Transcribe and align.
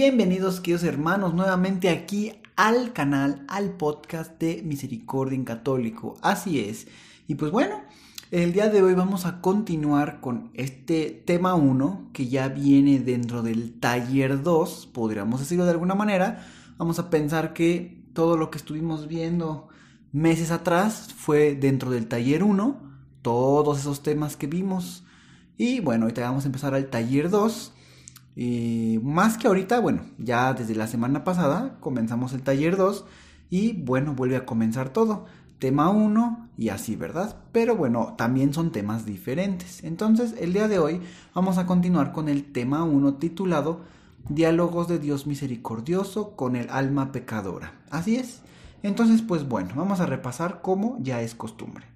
Bienvenidos 0.00 0.60
queridos 0.60 0.84
hermanos 0.84 1.34
nuevamente 1.34 1.88
aquí 1.88 2.30
al 2.54 2.92
canal, 2.92 3.44
al 3.48 3.72
podcast 3.72 4.38
de 4.38 4.62
Misericordia 4.62 5.34
en 5.34 5.44
Católico. 5.44 6.16
Así 6.22 6.60
es. 6.60 6.86
Y 7.26 7.34
pues 7.34 7.50
bueno, 7.50 7.82
el 8.30 8.52
día 8.52 8.68
de 8.68 8.80
hoy 8.80 8.94
vamos 8.94 9.26
a 9.26 9.40
continuar 9.40 10.20
con 10.20 10.52
este 10.54 11.10
tema 11.26 11.56
1 11.56 12.10
que 12.12 12.28
ya 12.28 12.46
viene 12.46 13.00
dentro 13.00 13.42
del 13.42 13.80
taller 13.80 14.44
2, 14.44 14.88
podríamos 14.92 15.40
decirlo 15.40 15.64
de 15.64 15.72
alguna 15.72 15.96
manera. 15.96 16.46
Vamos 16.76 17.00
a 17.00 17.10
pensar 17.10 17.52
que 17.52 18.00
todo 18.12 18.36
lo 18.36 18.52
que 18.52 18.58
estuvimos 18.58 19.08
viendo 19.08 19.66
meses 20.12 20.52
atrás 20.52 21.12
fue 21.12 21.56
dentro 21.56 21.90
del 21.90 22.06
taller 22.06 22.44
1, 22.44 22.80
todos 23.20 23.80
esos 23.80 24.04
temas 24.04 24.36
que 24.36 24.46
vimos. 24.46 25.02
Y 25.56 25.80
bueno, 25.80 26.04
ahorita 26.04 26.20
vamos 26.20 26.44
a 26.44 26.48
empezar 26.50 26.72
al 26.72 26.86
taller 26.86 27.30
2 27.30 27.72
y 28.40 29.00
más 29.02 29.36
que 29.36 29.48
ahorita, 29.48 29.80
bueno, 29.80 30.02
ya 30.16 30.54
desde 30.54 30.76
la 30.76 30.86
semana 30.86 31.24
pasada 31.24 31.78
comenzamos 31.80 32.32
el 32.34 32.42
taller 32.42 32.76
2 32.76 33.04
y 33.50 33.72
bueno, 33.72 34.14
vuelve 34.14 34.36
a 34.36 34.46
comenzar 34.46 34.90
todo. 34.90 35.26
Tema 35.58 35.90
1 35.90 36.50
y 36.56 36.68
así, 36.68 36.94
¿verdad? 36.94 37.34
Pero 37.50 37.74
bueno, 37.74 38.14
también 38.16 38.54
son 38.54 38.70
temas 38.70 39.04
diferentes. 39.04 39.82
Entonces, 39.82 40.36
el 40.38 40.52
día 40.52 40.68
de 40.68 40.78
hoy 40.78 41.00
vamos 41.34 41.58
a 41.58 41.66
continuar 41.66 42.12
con 42.12 42.28
el 42.28 42.52
tema 42.52 42.84
1 42.84 43.14
titulado 43.14 43.80
Diálogos 44.28 44.86
de 44.86 45.00
Dios 45.00 45.26
misericordioso 45.26 46.36
con 46.36 46.54
el 46.54 46.70
alma 46.70 47.10
pecadora. 47.10 47.72
Así 47.90 48.14
es. 48.14 48.42
Entonces, 48.84 49.20
pues 49.20 49.48
bueno, 49.48 49.72
vamos 49.74 49.98
a 49.98 50.06
repasar 50.06 50.60
como 50.62 50.96
ya 51.00 51.22
es 51.22 51.34
costumbre. 51.34 51.86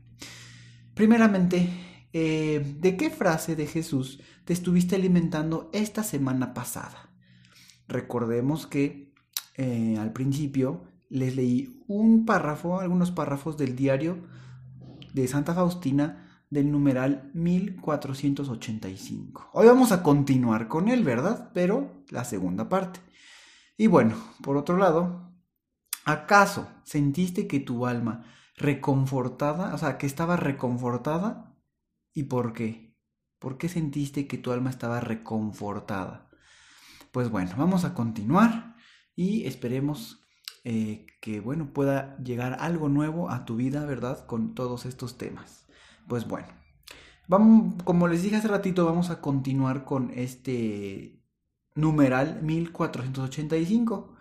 Primeramente, 0.94 1.91
eh, 2.12 2.76
¿de 2.78 2.96
qué 2.96 3.10
frase 3.10 3.56
de 3.56 3.66
Jesús 3.66 4.20
te 4.44 4.52
estuviste 4.52 4.96
alimentando 4.96 5.70
esta 5.72 6.02
semana 6.02 6.52
pasada? 6.54 7.10
Recordemos 7.88 8.66
que 8.66 9.12
eh, 9.56 9.96
al 9.98 10.12
principio 10.12 10.84
les 11.08 11.34
leí 11.36 11.82
un 11.86 12.24
párrafo, 12.24 12.80
algunos 12.80 13.10
párrafos 13.10 13.58
del 13.58 13.76
diario 13.76 14.26
de 15.12 15.28
Santa 15.28 15.54
Faustina 15.54 16.44
del 16.48 16.70
numeral 16.70 17.30
1485. 17.34 19.50
Hoy 19.52 19.66
vamos 19.66 19.92
a 19.92 20.02
continuar 20.02 20.68
con 20.68 20.88
él, 20.88 21.04
¿verdad? 21.04 21.50
Pero 21.54 22.02
la 22.10 22.24
segunda 22.24 22.68
parte. 22.68 23.00
Y 23.76 23.86
bueno, 23.86 24.16
por 24.42 24.58
otro 24.58 24.76
lado, 24.76 25.32
¿acaso 26.04 26.68
sentiste 26.84 27.46
que 27.46 27.60
tu 27.60 27.86
alma 27.86 28.24
reconfortada, 28.56 29.72
o 29.74 29.78
sea, 29.78 29.96
que 29.98 30.06
estaba 30.06 30.36
reconfortada 30.36 31.51
¿Y 32.14 32.24
por 32.24 32.52
qué? 32.52 32.94
¿Por 33.38 33.58
qué 33.58 33.68
sentiste 33.68 34.26
que 34.26 34.38
tu 34.38 34.52
alma 34.52 34.70
estaba 34.70 35.00
reconfortada? 35.00 36.30
Pues 37.10 37.30
bueno, 37.30 37.50
vamos 37.56 37.84
a 37.84 37.94
continuar 37.94 38.76
y 39.16 39.46
esperemos 39.46 40.22
eh, 40.64 41.06
que, 41.20 41.40
bueno, 41.40 41.72
pueda 41.72 42.16
llegar 42.18 42.56
algo 42.60 42.88
nuevo 42.88 43.30
a 43.30 43.44
tu 43.44 43.56
vida, 43.56 43.84
¿verdad? 43.84 44.26
Con 44.26 44.54
todos 44.54 44.86
estos 44.86 45.18
temas. 45.18 45.66
Pues 46.08 46.26
bueno, 46.28 46.48
vamos, 47.26 47.82
como 47.84 48.08
les 48.08 48.22
dije 48.22 48.36
hace 48.36 48.48
ratito, 48.48 48.84
vamos 48.84 49.10
a 49.10 49.20
continuar 49.20 49.84
con 49.84 50.10
este 50.14 51.20
numeral 51.74 52.42
1485. 52.42 54.14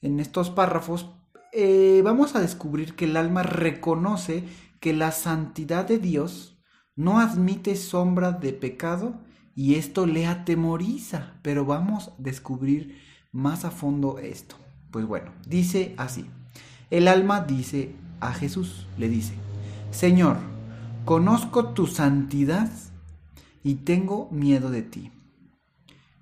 En 0.00 0.20
estos 0.20 0.50
párrafos 0.50 1.10
eh, 1.52 2.00
vamos 2.04 2.34
a 2.34 2.40
descubrir 2.40 2.96
que 2.96 3.04
el 3.04 3.16
alma 3.16 3.42
reconoce 3.42 4.44
que 4.80 4.92
la 4.92 5.12
santidad 5.12 5.86
de 5.86 5.98
Dios 5.98 6.53
no 6.96 7.18
admite 7.18 7.76
sombra 7.76 8.32
de 8.32 8.52
pecado 8.52 9.14
y 9.54 9.76
esto 9.76 10.06
le 10.06 10.26
atemoriza, 10.26 11.34
pero 11.42 11.64
vamos 11.64 12.08
a 12.08 12.12
descubrir 12.18 13.00
más 13.32 13.64
a 13.64 13.70
fondo 13.70 14.18
esto. 14.18 14.56
Pues 14.90 15.06
bueno, 15.06 15.32
dice 15.46 15.94
así, 15.96 16.26
el 16.90 17.08
alma 17.08 17.40
dice 17.40 17.94
a 18.20 18.32
Jesús, 18.32 18.86
le 18.96 19.08
dice, 19.08 19.34
Señor, 19.90 20.38
conozco 21.04 21.70
tu 21.70 21.86
santidad 21.86 22.70
y 23.62 23.76
tengo 23.76 24.28
miedo 24.30 24.70
de 24.70 24.82
ti. 24.82 25.10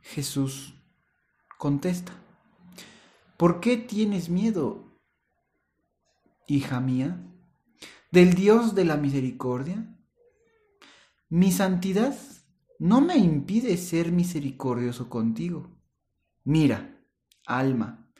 Jesús 0.02 0.74
contesta, 1.58 2.12
¿por 3.36 3.60
qué 3.60 3.76
tienes 3.76 4.28
miedo, 4.28 4.84
hija 6.46 6.80
mía, 6.80 7.18
del 8.10 8.34
Dios 8.34 8.74
de 8.74 8.84
la 8.84 8.96
misericordia? 8.96 9.86
Mi 11.34 11.50
santidad 11.50 12.14
no 12.78 13.00
me 13.00 13.16
impide 13.16 13.78
ser 13.78 14.12
misericordioso 14.12 15.08
contigo. 15.08 15.70
Mira, 16.44 17.02
alma, 17.46 18.12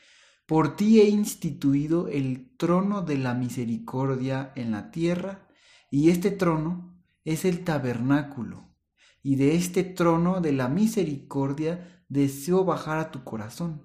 por 0.47 0.77
ti 0.77 0.99
he 0.99 1.11
instituido 1.11 2.09
el 2.09 2.57
trono 2.57 3.03
de 3.03 3.19
la 3.19 3.35
misericordia 3.35 4.51
en 4.57 4.71
la 4.71 4.91
tierra, 4.91 5.47
y 5.91 6.09
este 6.09 6.31
trono 6.31 7.05
es 7.27 7.45
el 7.45 7.65
tabernáculo, 7.65 8.75
y 9.23 9.37
de 9.37 9.57
este 9.57 9.85
trono 9.85 10.41
de 10.41 10.53
la 10.53 10.69
misericordia 10.69 12.03
deseo 12.09 12.65
bajar 12.65 12.99
a 12.99 13.11
tu 13.11 13.25
corazón. 13.25 13.83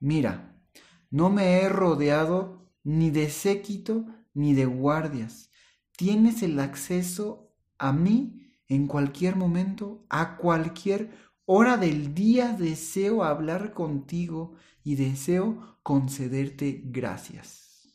Mira, 0.00 0.62
no 1.10 1.30
me 1.30 1.62
he 1.62 1.68
rodeado 1.70 2.70
ni 2.84 3.08
de 3.08 3.30
séquito 3.30 4.04
ni 4.34 4.52
de 4.52 4.66
guardias. 4.66 5.50
Tienes 5.96 6.42
el 6.42 6.60
acceso 6.60 7.47
a 7.78 7.92
mí 7.92 8.38
en 8.68 8.86
cualquier 8.86 9.34
momento, 9.36 10.04
a 10.10 10.36
cualquier 10.36 11.10
hora 11.46 11.78
del 11.78 12.14
día 12.14 12.52
deseo 12.52 13.24
hablar 13.24 13.72
contigo 13.72 14.54
y 14.84 14.96
deseo 14.96 15.78
concederte 15.82 16.82
gracias. 16.84 17.88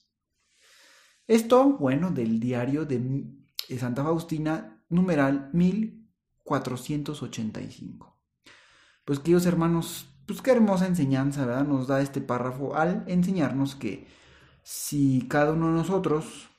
Esto, 1.28 1.78
bueno, 1.78 2.10
del 2.12 2.40
diario 2.40 2.86
de 2.86 3.28
Santa 3.78 4.04
Faustina, 4.04 4.84
numeral 4.90 5.52
1485. 5.54 8.18
Pues 9.06 9.20
queridos 9.20 9.46
hermanos, 9.46 10.10
pues 10.26 10.42
qué 10.42 10.50
hermosa 10.52 10.88
enseñanza, 10.88 11.46
¿verdad? 11.46 11.68
Nos 11.68 11.86
da 11.88 12.02
este 12.02 12.22
párrafo 12.22 12.76
al 12.76 13.04
enseñarnos 13.08 13.76
que 13.76 14.08
si 14.64 15.28
cada 15.28 15.54
uno 15.54 15.68
de 15.68 15.74
nosotros 15.74 16.50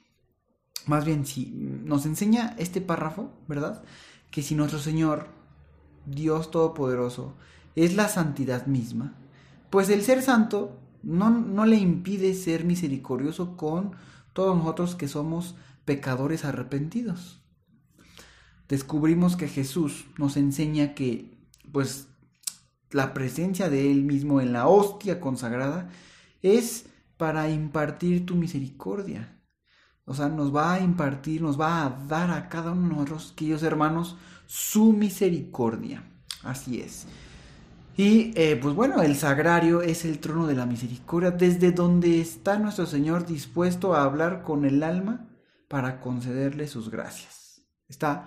más 0.86 1.04
bien 1.04 1.26
si 1.26 1.46
nos 1.46 2.06
enseña 2.06 2.54
este 2.58 2.80
párrafo, 2.80 3.32
¿verdad? 3.48 3.82
Que 4.30 4.42
si 4.42 4.54
nuestro 4.54 4.78
Señor, 4.78 5.28
Dios 6.06 6.50
Todopoderoso, 6.50 7.34
es 7.76 7.94
la 7.94 8.08
santidad 8.08 8.66
misma, 8.66 9.14
pues 9.70 9.88
el 9.88 10.02
ser 10.02 10.22
santo 10.22 10.78
no, 11.02 11.30
no 11.30 11.66
le 11.66 11.76
impide 11.76 12.34
ser 12.34 12.64
misericordioso 12.64 13.56
con 13.56 13.92
todos 14.32 14.56
nosotros 14.56 14.94
que 14.94 15.08
somos 15.08 15.56
pecadores 15.84 16.44
arrepentidos. 16.44 17.40
Descubrimos 18.68 19.36
que 19.36 19.48
Jesús 19.48 20.06
nos 20.16 20.36
enseña 20.36 20.94
que, 20.94 21.36
pues, 21.72 22.08
la 22.90 23.12
presencia 23.12 23.68
de 23.68 23.90
Él 23.90 24.04
mismo 24.04 24.40
en 24.40 24.52
la 24.52 24.68
hostia 24.68 25.20
consagrada 25.20 25.90
es 26.42 26.86
para 27.16 27.50
impartir 27.50 28.24
tu 28.24 28.36
misericordia, 28.36 29.33
o 30.06 30.14
sea, 30.14 30.28
nos 30.28 30.54
va 30.54 30.74
a 30.74 30.80
impartir, 30.80 31.40
nos 31.40 31.58
va 31.58 31.84
a 31.84 31.90
dar 31.90 32.30
a 32.30 32.48
cada 32.48 32.72
uno 32.72 32.88
de 32.88 32.94
nosotros, 32.94 33.32
queridos 33.36 33.62
hermanos, 33.62 34.16
su 34.46 34.92
misericordia. 34.92 36.04
Así 36.42 36.80
es. 36.80 37.06
Y 37.96 38.32
eh, 38.34 38.58
pues 38.60 38.74
bueno, 38.74 39.02
el 39.02 39.16
sagrario 39.16 39.80
es 39.80 40.04
el 40.04 40.18
trono 40.18 40.46
de 40.46 40.56
la 40.56 40.66
misericordia, 40.66 41.30
desde 41.30 41.72
donde 41.72 42.20
está 42.20 42.58
nuestro 42.58 42.86
Señor 42.86 43.24
dispuesto 43.24 43.94
a 43.94 44.02
hablar 44.02 44.42
con 44.42 44.64
el 44.64 44.82
alma 44.82 45.28
para 45.68 46.00
concederle 46.00 46.66
sus 46.66 46.90
gracias. 46.90 47.62
Está 47.88 48.26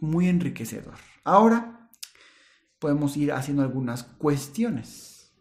muy 0.00 0.28
enriquecedor. 0.28 0.94
Ahora 1.24 1.90
podemos 2.78 3.16
ir 3.16 3.32
haciendo 3.32 3.62
algunas 3.62 4.04
cuestiones. 4.04 5.32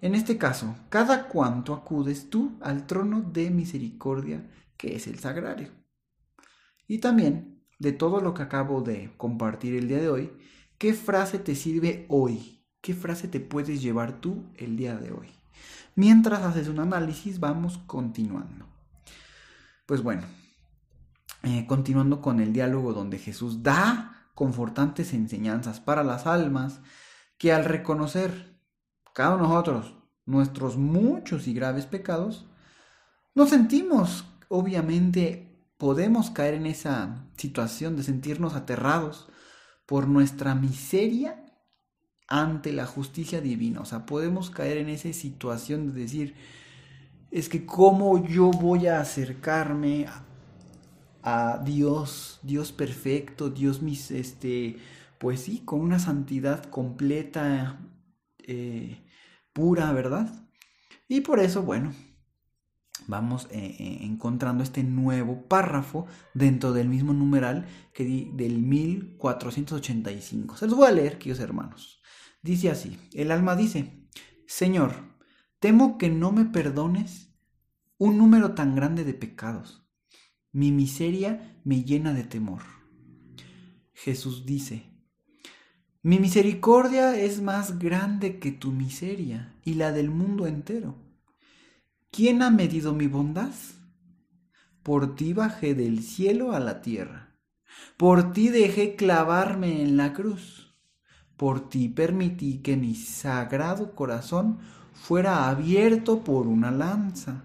En 0.00 0.14
este 0.14 0.36
caso, 0.36 0.76
¿cada 0.88 1.28
cuánto 1.28 1.74
acudes 1.74 2.28
tú 2.28 2.58
al 2.60 2.86
trono 2.86 3.22
de 3.22 3.50
misericordia 3.50 4.48
que 4.82 4.96
es 4.96 5.06
el 5.06 5.20
sagrario. 5.20 5.70
Y 6.88 6.98
también, 6.98 7.62
de 7.78 7.92
todo 7.92 8.20
lo 8.20 8.34
que 8.34 8.42
acabo 8.42 8.82
de 8.82 9.14
compartir 9.16 9.76
el 9.76 9.86
día 9.86 9.98
de 9.98 10.08
hoy, 10.08 10.32
¿qué 10.76 10.92
frase 10.92 11.38
te 11.38 11.54
sirve 11.54 12.04
hoy? 12.08 12.66
¿Qué 12.80 12.92
frase 12.92 13.28
te 13.28 13.38
puedes 13.38 13.80
llevar 13.80 14.20
tú 14.20 14.50
el 14.56 14.76
día 14.76 14.96
de 14.96 15.12
hoy? 15.12 15.28
Mientras 15.94 16.42
haces 16.42 16.66
un 16.66 16.80
análisis, 16.80 17.38
vamos 17.38 17.78
continuando. 17.86 18.66
Pues 19.86 20.02
bueno, 20.02 20.22
eh, 21.44 21.64
continuando 21.68 22.20
con 22.20 22.40
el 22.40 22.52
diálogo 22.52 22.92
donde 22.92 23.18
Jesús 23.18 23.62
da 23.62 24.30
confortantes 24.34 25.14
enseñanzas 25.14 25.78
para 25.78 26.02
las 26.02 26.26
almas 26.26 26.80
que 27.38 27.52
al 27.52 27.66
reconocer 27.66 28.58
cada 29.14 29.36
uno 29.36 29.44
de 29.44 29.48
nosotros 29.50 29.94
nuestros 30.26 30.76
muchos 30.76 31.46
y 31.46 31.54
graves 31.54 31.86
pecados, 31.86 32.46
nos 33.32 33.50
sentimos, 33.50 34.24
obviamente, 34.52 35.66
podemos 35.78 36.30
caer 36.30 36.54
en 36.54 36.66
esa 36.66 37.26
situación 37.38 37.96
de 37.96 38.02
sentirnos 38.02 38.54
aterrados 38.54 39.26
por 39.86 40.06
nuestra 40.06 40.54
miseria 40.54 41.42
ante 42.28 42.72
la 42.72 42.84
justicia 42.84 43.40
divina. 43.40 43.80
O 43.80 43.86
sea, 43.86 44.04
podemos 44.04 44.50
caer 44.50 44.76
en 44.76 44.90
esa 44.90 45.10
situación 45.14 45.92
de 45.94 46.00
decir, 46.02 46.34
es 47.30 47.48
que 47.48 47.64
cómo 47.64 48.26
yo 48.26 48.50
voy 48.50 48.88
a 48.88 49.00
acercarme 49.00 50.06
a, 51.22 51.58
Dios, 51.64 52.38
Dios 52.42 52.72
perfecto, 52.72 53.48
Dios 53.48 53.80
mis, 53.80 54.10
este, 54.10 54.76
pues 55.18 55.40
sí, 55.40 55.62
con 55.64 55.80
una 55.80 55.98
santidad 55.98 56.64
completa, 56.64 57.80
eh, 58.38 59.02
pura, 59.54 59.92
¿verdad? 59.92 60.30
Y 61.08 61.22
por 61.22 61.40
eso, 61.40 61.62
bueno, 61.62 61.94
vamos 63.06 63.46
eh, 63.50 63.76
eh, 63.78 63.98
encontrando 64.02 64.62
este 64.62 64.82
nuevo 64.82 65.42
párrafo 65.48 66.06
dentro 66.34 66.72
del 66.72 66.88
mismo 66.88 67.12
numeral 67.12 67.66
que 67.92 68.04
di, 68.04 68.30
del 68.34 68.58
1485. 68.58 70.56
Se 70.56 70.66
los 70.66 70.76
voy 70.76 70.88
a 70.88 70.92
leer, 70.92 71.18
queridos 71.18 71.40
hermanos. 71.40 72.00
Dice 72.42 72.70
así, 72.70 72.98
el 73.12 73.30
alma 73.30 73.56
dice, 73.56 74.08
Señor, 74.46 74.94
temo 75.60 75.98
que 75.98 76.10
no 76.10 76.32
me 76.32 76.44
perdones 76.44 77.32
un 77.98 78.18
número 78.18 78.54
tan 78.54 78.74
grande 78.74 79.04
de 79.04 79.14
pecados. 79.14 79.86
Mi 80.50 80.72
miseria 80.72 81.60
me 81.64 81.84
llena 81.84 82.12
de 82.12 82.24
temor. 82.24 82.62
Jesús 83.92 84.44
dice, 84.44 84.92
mi 86.02 86.18
misericordia 86.18 87.16
es 87.16 87.40
más 87.40 87.78
grande 87.78 88.40
que 88.40 88.50
tu 88.50 88.72
miseria 88.72 89.54
y 89.64 89.74
la 89.74 89.92
del 89.92 90.10
mundo 90.10 90.48
entero. 90.48 90.96
¿Quién 92.14 92.42
ha 92.42 92.50
medido 92.50 92.92
mi 92.92 93.06
bondad? 93.06 93.54
Por 94.82 95.14
ti 95.16 95.32
bajé 95.32 95.74
del 95.74 96.02
cielo 96.02 96.52
a 96.52 96.60
la 96.60 96.82
tierra. 96.82 97.38
Por 97.96 98.34
ti 98.34 98.50
dejé 98.50 98.96
clavarme 98.96 99.80
en 99.80 99.96
la 99.96 100.12
cruz. 100.12 100.76
Por 101.38 101.70
ti 101.70 101.88
permití 101.88 102.58
que 102.58 102.76
mi 102.76 102.94
sagrado 102.96 103.94
corazón 103.94 104.58
fuera 104.92 105.48
abierto 105.48 106.22
por 106.22 106.48
una 106.48 106.70
lanza. 106.70 107.44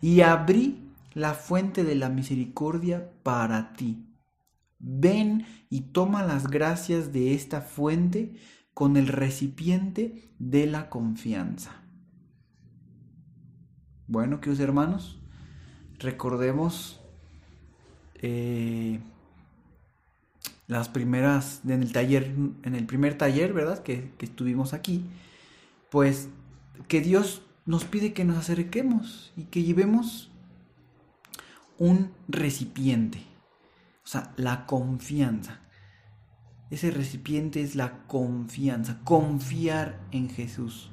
Y 0.00 0.22
abrí 0.22 0.80
la 1.14 1.34
fuente 1.34 1.84
de 1.84 1.94
la 1.94 2.08
misericordia 2.08 3.08
para 3.22 3.72
ti. 3.74 4.04
Ven 4.80 5.46
y 5.70 5.92
toma 5.92 6.24
las 6.24 6.48
gracias 6.48 7.12
de 7.12 7.34
esta 7.34 7.60
fuente 7.60 8.34
con 8.74 8.96
el 8.96 9.06
recipiente 9.06 10.34
de 10.40 10.66
la 10.66 10.90
confianza. 10.90 11.81
Bueno, 14.08 14.40
queridos 14.40 14.60
hermanos, 14.60 15.20
recordemos 16.00 17.00
eh, 18.20 18.98
las 20.66 20.88
primeras, 20.88 21.60
en 21.64 21.82
el 21.82 21.92
taller, 21.92 22.34
en 22.64 22.74
el 22.74 22.84
primer 22.84 23.16
taller, 23.16 23.52
¿verdad? 23.52 23.82
Que, 23.84 24.10
que 24.18 24.26
estuvimos 24.26 24.74
aquí, 24.74 25.04
pues 25.88 26.28
que 26.88 27.00
Dios 27.00 27.42
nos 27.64 27.84
pide 27.84 28.12
que 28.12 28.24
nos 28.24 28.36
acerquemos 28.36 29.32
y 29.36 29.44
que 29.44 29.62
llevemos 29.62 30.30
un 31.78 32.10
recipiente, 32.26 33.24
o 34.04 34.08
sea, 34.08 34.32
la 34.36 34.66
confianza. 34.66 35.60
Ese 36.70 36.90
recipiente 36.90 37.60
es 37.62 37.76
la 37.76 38.04
confianza, 38.08 38.98
confiar 39.04 40.00
en 40.10 40.28
Jesús 40.28 40.90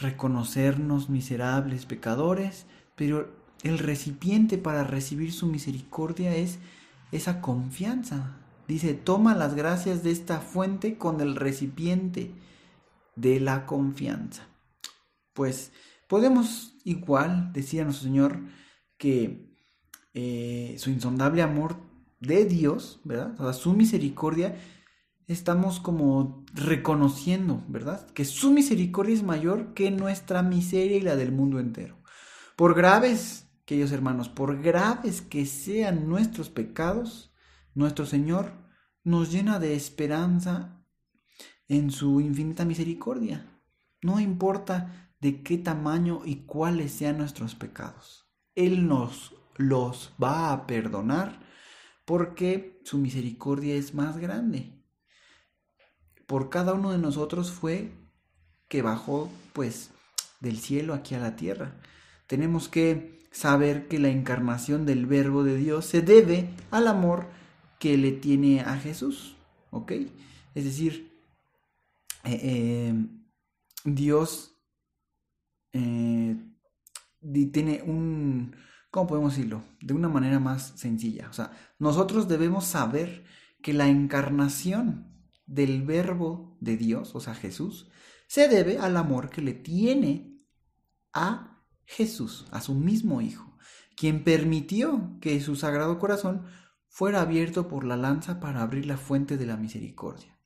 reconocernos 0.00 1.10
miserables 1.10 1.86
pecadores, 1.86 2.66
pero 2.96 3.34
el 3.62 3.78
recipiente 3.78 4.58
para 4.58 4.84
recibir 4.84 5.32
su 5.32 5.46
misericordia 5.46 6.34
es 6.34 6.58
esa 7.12 7.40
confianza. 7.40 8.36
Dice, 8.68 8.94
toma 8.94 9.34
las 9.34 9.54
gracias 9.54 10.02
de 10.02 10.10
esta 10.10 10.40
fuente 10.40 10.96
con 10.96 11.20
el 11.20 11.36
recipiente 11.36 12.30
de 13.16 13.40
la 13.40 13.66
confianza. 13.66 14.46
Pues 15.34 15.72
podemos 16.08 16.74
igual 16.84 17.52
decir 17.52 17.80
a 17.80 17.84
nuestro 17.84 18.04
Señor 18.04 18.40
que 18.96 19.52
eh, 20.14 20.76
su 20.78 20.90
insondable 20.90 21.42
amor 21.42 21.76
de 22.20 22.44
Dios, 22.44 23.00
¿verdad? 23.04 23.40
O 23.40 23.52
su 23.52 23.72
misericordia 23.72 24.56
estamos 25.26 25.80
como 25.80 26.44
reconociendo, 26.52 27.62
¿verdad? 27.68 28.08
Que 28.10 28.24
su 28.24 28.50
misericordia 28.50 29.14
es 29.14 29.22
mayor 29.22 29.74
que 29.74 29.90
nuestra 29.90 30.42
miseria 30.42 30.96
y 30.96 31.00
la 31.02 31.16
del 31.16 31.32
mundo 31.32 31.58
entero. 31.58 31.98
Por 32.56 32.74
graves, 32.74 33.48
queridos 33.64 33.92
hermanos, 33.92 34.28
por 34.28 34.60
graves 34.60 35.22
que 35.22 35.46
sean 35.46 36.08
nuestros 36.08 36.50
pecados, 36.50 37.34
nuestro 37.74 38.06
Señor 38.06 38.52
nos 39.04 39.32
llena 39.32 39.58
de 39.58 39.74
esperanza 39.74 40.84
en 41.68 41.90
su 41.90 42.20
infinita 42.20 42.64
misericordia. 42.64 43.46
No 44.02 44.20
importa 44.20 45.12
de 45.20 45.42
qué 45.42 45.58
tamaño 45.58 46.22
y 46.24 46.44
cuáles 46.44 46.92
sean 46.92 47.18
nuestros 47.18 47.54
pecados. 47.54 48.28
Él 48.54 48.88
nos 48.88 49.34
los 49.56 50.12
va 50.22 50.52
a 50.52 50.66
perdonar 50.66 51.40
porque 52.04 52.80
su 52.84 52.98
misericordia 52.98 53.76
es 53.76 53.94
más 53.94 54.18
grande 54.18 54.81
por 56.26 56.50
cada 56.50 56.74
uno 56.74 56.90
de 56.90 56.98
nosotros 56.98 57.50
fue 57.50 57.90
que 58.68 58.82
bajó 58.82 59.30
pues 59.52 59.90
del 60.40 60.58
cielo 60.58 60.94
aquí 60.94 61.14
a 61.14 61.20
la 61.20 61.36
tierra. 61.36 61.74
Tenemos 62.26 62.68
que 62.68 63.20
saber 63.30 63.88
que 63.88 63.98
la 63.98 64.08
encarnación 64.08 64.86
del 64.86 65.06
verbo 65.06 65.44
de 65.44 65.56
Dios 65.56 65.86
se 65.86 66.02
debe 66.02 66.48
al 66.70 66.88
amor 66.88 67.26
que 67.78 67.96
le 67.96 68.12
tiene 68.12 68.60
a 68.60 68.76
Jesús, 68.76 69.36
¿ok? 69.70 69.92
Es 70.54 70.64
decir, 70.64 71.12
eh, 72.24 72.88
em, 72.88 73.24
Dios 73.84 74.56
eh, 75.72 76.36
tiene 77.52 77.82
un, 77.82 78.54
¿cómo 78.90 79.06
podemos 79.06 79.34
decirlo? 79.34 79.62
De 79.80 79.94
una 79.94 80.08
manera 80.08 80.38
más 80.38 80.72
sencilla. 80.76 81.28
O 81.28 81.32
sea, 81.32 81.52
nosotros 81.78 82.28
debemos 82.28 82.64
saber 82.66 83.24
que 83.62 83.72
la 83.72 83.88
encarnación 83.88 85.11
del 85.52 85.82
verbo 85.82 86.56
de 86.60 86.76
Dios, 86.76 87.14
o 87.14 87.20
sea, 87.20 87.34
Jesús, 87.34 87.90
se 88.26 88.48
debe 88.48 88.78
al 88.78 88.96
amor 88.96 89.28
que 89.28 89.42
le 89.42 89.52
tiene 89.52 90.40
a 91.12 91.62
Jesús, 91.84 92.46
a 92.50 92.62
su 92.62 92.74
mismo 92.74 93.20
Hijo, 93.20 93.58
quien 93.96 94.24
permitió 94.24 95.18
que 95.20 95.38
su 95.40 95.54
sagrado 95.56 95.98
corazón 95.98 96.46
fuera 96.88 97.20
abierto 97.20 97.68
por 97.68 97.84
la 97.84 97.96
lanza 97.96 98.40
para 98.40 98.62
abrir 98.62 98.86
la 98.86 98.96
fuente 98.96 99.36
de 99.36 99.46
la 99.46 99.56
misericordia. 99.56 100.38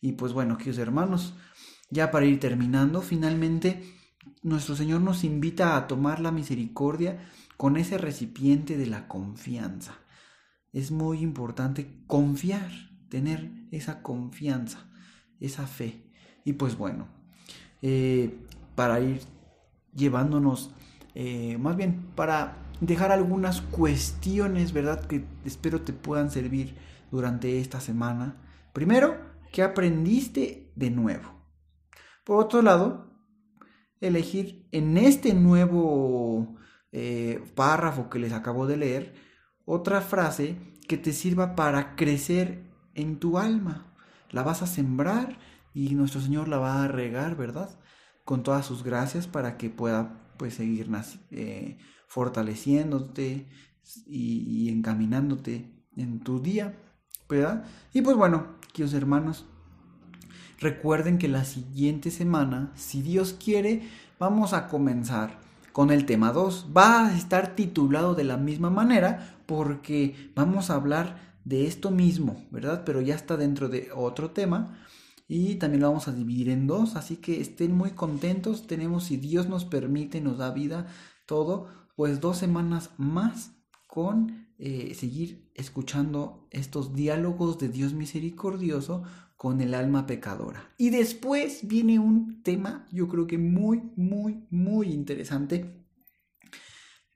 Y 0.00 0.12
pues 0.12 0.32
bueno, 0.32 0.58
queridos 0.58 0.78
hermanos, 0.78 1.34
ya 1.90 2.10
para 2.10 2.26
ir 2.26 2.40
terminando, 2.40 3.02
finalmente 3.02 3.82
nuestro 4.42 4.74
Señor 4.74 5.00
nos 5.00 5.22
invita 5.22 5.76
a 5.76 5.86
tomar 5.86 6.18
la 6.18 6.32
misericordia 6.32 7.30
con 7.56 7.76
ese 7.76 7.98
recipiente 7.98 8.76
de 8.76 8.86
la 8.86 9.06
confianza. 9.06 9.98
Es 10.72 10.90
muy 10.90 11.20
importante 11.20 12.02
confiar 12.06 12.70
tener 13.08 13.59
esa 13.70 14.02
confianza, 14.02 14.90
esa 15.40 15.66
fe. 15.66 16.04
Y 16.44 16.54
pues 16.54 16.76
bueno, 16.76 17.08
eh, 17.82 18.38
para 18.74 19.00
ir 19.00 19.20
llevándonos, 19.94 20.74
eh, 21.14 21.58
más 21.58 21.76
bien 21.76 22.06
para 22.14 22.56
dejar 22.80 23.12
algunas 23.12 23.60
cuestiones, 23.60 24.72
¿verdad? 24.72 25.04
Que 25.06 25.24
espero 25.44 25.82
te 25.82 25.92
puedan 25.92 26.30
servir 26.30 26.74
durante 27.10 27.60
esta 27.60 27.80
semana. 27.80 28.36
Primero, 28.72 29.18
¿qué 29.52 29.62
aprendiste 29.62 30.72
de 30.76 30.90
nuevo? 30.90 31.40
Por 32.24 32.38
otro 32.38 32.62
lado, 32.62 33.10
elegir 34.00 34.68
en 34.72 34.96
este 34.96 35.34
nuevo 35.34 36.56
eh, 36.92 37.42
párrafo 37.54 38.08
que 38.08 38.18
les 38.18 38.32
acabo 38.32 38.66
de 38.66 38.76
leer, 38.76 39.14
otra 39.64 40.00
frase 40.00 40.56
que 40.88 40.96
te 40.96 41.12
sirva 41.12 41.54
para 41.54 41.94
crecer 41.96 42.69
en 43.00 43.18
tu 43.18 43.38
alma. 43.38 43.86
La 44.30 44.42
vas 44.42 44.62
a 44.62 44.66
sembrar 44.66 45.38
y 45.74 45.94
nuestro 45.94 46.20
Señor 46.20 46.48
la 46.48 46.58
va 46.58 46.84
a 46.84 46.88
regar, 46.88 47.36
¿verdad? 47.36 47.70
Con 48.24 48.42
todas 48.42 48.66
sus 48.66 48.84
gracias 48.84 49.26
para 49.26 49.56
que 49.56 49.70
pueda 49.70 50.20
pues 50.36 50.54
seguir 50.54 50.90
eh, 51.30 51.78
fortaleciéndote 52.06 53.48
y, 54.06 54.68
encaminándote 54.70 55.70
en 55.96 56.20
tu 56.20 56.40
día, 56.40 56.78
¿verdad? 57.28 57.64
Y 57.92 58.02
pues 58.02 58.16
bueno, 58.16 58.56
queridos 58.72 58.94
hermanos, 58.94 59.46
recuerden 60.58 61.18
que 61.18 61.28
la 61.28 61.44
siguiente 61.44 62.10
semana, 62.10 62.72
si 62.74 63.02
Dios 63.02 63.32
quiere, 63.32 63.82
vamos 64.18 64.52
a 64.52 64.68
comenzar 64.68 65.38
con 65.72 65.90
el 65.90 66.06
tema 66.06 66.32
2. 66.32 66.68
Va 66.76 67.06
a 67.06 67.16
estar 67.16 67.54
titulado 67.54 68.14
de 68.14 68.24
la 68.24 68.36
misma 68.36 68.70
manera 68.70 69.38
porque 69.46 70.30
vamos 70.34 70.70
a 70.70 70.74
hablar 70.74 71.29
de 71.44 71.66
esto 71.66 71.90
mismo, 71.90 72.46
¿verdad? 72.50 72.82
Pero 72.84 73.00
ya 73.00 73.14
está 73.14 73.36
dentro 73.36 73.68
de 73.68 73.90
otro 73.94 74.30
tema 74.30 74.78
y 75.28 75.54
también 75.56 75.82
lo 75.82 75.88
vamos 75.88 76.08
a 76.08 76.12
dividir 76.12 76.48
en 76.48 76.66
dos, 76.66 76.96
así 76.96 77.16
que 77.16 77.40
estén 77.40 77.72
muy 77.72 77.92
contentos. 77.92 78.66
Tenemos, 78.66 79.04
si 79.04 79.16
Dios 79.16 79.48
nos 79.48 79.64
permite, 79.64 80.20
nos 80.20 80.38
da 80.38 80.50
vida, 80.50 80.88
todo, 81.26 81.68
pues 81.94 82.20
dos 82.20 82.38
semanas 82.38 82.90
más 82.96 83.52
con 83.86 84.48
eh, 84.58 84.92
seguir 84.94 85.50
escuchando 85.54 86.48
estos 86.50 86.94
diálogos 86.94 87.58
de 87.58 87.68
Dios 87.68 87.94
misericordioso 87.94 89.04
con 89.36 89.60
el 89.60 89.72
alma 89.72 90.06
pecadora. 90.06 90.68
Y 90.76 90.90
después 90.90 91.60
viene 91.66 91.98
un 91.98 92.42
tema, 92.42 92.86
yo 92.92 93.08
creo 93.08 93.26
que 93.26 93.38
muy, 93.38 93.82
muy, 93.96 94.46
muy 94.50 94.88
interesante, 94.88 95.86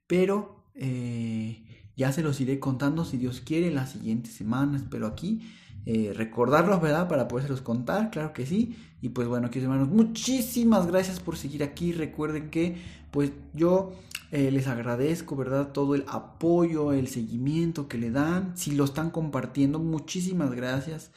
pero 0.06 0.70
eh, 0.74 1.73
ya 1.96 2.12
se 2.12 2.22
los 2.22 2.40
iré 2.40 2.58
contando 2.58 3.04
si 3.04 3.16
Dios 3.16 3.40
quiere 3.40 3.70
las 3.70 3.92
siguientes 3.92 4.32
semanas, 4.32 4.82
pero 4.90 5.06
aquí 5.06 5.42
eh, 5.86 6.12
recordarlos, 6.14 6.80
¿verdad? 6.80 7.08
Para 7.08 7.28
podérselos 7.28 7.60
contar, 7.60 8.10
claro 8.10 8.32
que 8.32 8.46
sí. 8.46 8.76
Y 9.02 9.10
pues 9.10 9.28
bueno, 9.28 9.50
queridos 9.50 9.72
hermanos, 9.72 9.94
muchísimas 9.94 10.86
gracias 10.86 11.20
por 11.20 11.36
seguir 11.36 11.62
aquí. 11.62 11.92
Recuerden 11.92 12.50
que 12.50 12.76
pues 13.10 13.32
yo 13.52 13.92
eh, 14.32 14.50
les 14.50 14.66
agradezco, 14.66 15.36
¿verdad? 15.36 15.72
Todo 15.72 15.94
el 15.94 16.04
apoyo, 16.08 16.92
el 16.92 17.08
seguimiento 17.08 17.86
que 17.86 17.98
le 17.98 18.10
dan. 18.10 18.56
Si 18.56 18.72
lo 18.72 18.84
están 18.84 19.10
compartiendo, 19.10 19.78
muchísimas 19.78 20.52
gracias. 20.52 21.12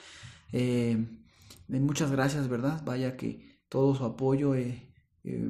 Eh, 0.52 1.06
muchas 1.70 2.12
gracias, 2.12 2.48
¿verdad? 2.50 2.82
Vaya 2.86 3.16
que 3.18 3.58
todo 3.70 3.96
su 3.96 4.04
apoyo 4.06 4.54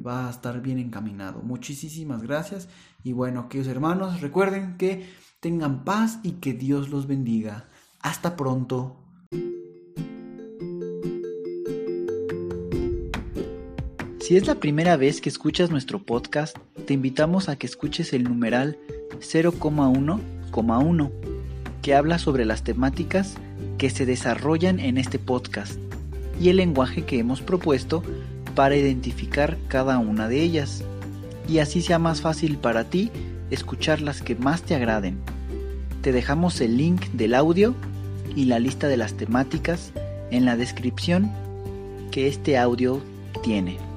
va 0.06 0.26
a 0.26 0.30
estar 0.30 0.60
bien 0.60 0.78
encaminado. 0.78 1.42
Muchísimas 1.42 2.22
gracias. 2.22 2.68
Y 3.04 3.12
bueno, 3.12 3.48
queridos 3.48 3.70
hermanos, 3.70 4.20
recuerden 4.20 4.76
que 4.76 5.06
tengan 5.40 5.84
paz 5.84 6.18
y 6.22 6.32
que 6.32 6.52
Dios 6.52 6.90
los 6.90 7.06
bendiga. 7.06 7.68
Hasta 8.00 8.36
pronto. 8.36 8.96
Si 14.20 14.36
es 14.36 14.46
la 14.46 14.56
primera 14.56 14.96
vez 14.96 15.22
que 15.22 15.30
escuchas 15.30 15.70
nuestro 15.70 16.02
podcast, 16.04 16.56
te 16.86 16.92
invitamos 16.92 17.48
a 17.48 17.56
que 17.56 17.66
escuches 17.66 18.12
el 18.12 18.24
numeral 18.24 18.78
0,1,1, 19.20 21.10
que 21.80 21.94
habla 21.94 22.18
sobre 22.18 22.44
las 22.44 22.62
temáticas 22.62 23.36
que 23.78 23.88
se 23.88 24.04
desarrollan 24.04 24.80
en 24.80 24.98
este 24.98 25.18
podcast 25.18 25.78
y 26.40 26.50
el 26.50 26.58
lenguaje 26.58 27.04
que 27.04 27.18
hemos 27.18 27.40
propuesto 27.40 28.02
para 28.58 28.74
identificar 28.74 29.56
cada 29.68 30.00
una 30.00 30.26
de 30.26 30.42
ellas, 30.42 30.82
y 31.46 31.60
así 31.60 31.80
sea 31.80 32.00
más 32.00 32.22
fácil 32.22 32.58
para 32.58 32.82
ti 32.82 33.12
escuchar 33.52 34.00
las 34.00 34.20
que 34.20 34.34
más 34.34 34.62
te 34.62 34.74
agraden. 34.74 35.16
Te 36.02 36.10
dejamos 36.10 36.60
el 36.60 36.76
link 36.76 37.04
del 37.12 37.36
audio 37.36 37.76
y 38.34 38.46
la 38.46 38.58
lista 38.58 38.88
de 38.88 38.96
las 38.96 39.14
temáticas 39.14 39.92
en 40.32 40.44
la 40.44 40.56
descripción 40.56 41.30
que 42.10 42.26
este 42.26 42.58
audio 42.58 43.00
tiene. 43.44 43.87